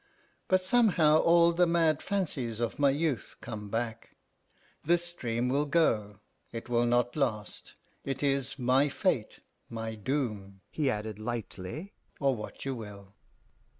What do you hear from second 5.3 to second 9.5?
will go, it will not last; it is my fate,